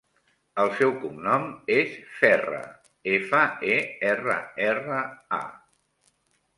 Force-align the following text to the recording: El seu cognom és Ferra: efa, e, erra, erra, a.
El 0.61 0.69
seu 0.79 0.93
cognom 1.03 1.45
és 1.75 1.93
Ferra: 2.23 2.63
efa, 3.19 3.45
e, 3.77 3.79
erra, 4.17 4.43
erra, 4.73 5.07
a. 5.43 5.45